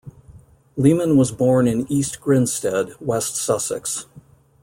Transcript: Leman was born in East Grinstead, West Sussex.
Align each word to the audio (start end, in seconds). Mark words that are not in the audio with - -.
Leman 0.77 1.15
was 1.15 1.31
born 1.31 1.67
in 1.67 1.85
East 1.87 2.19
Grinstead, 2.21 2.93
West 2.99 3.35
Sussex. 3.35 4.07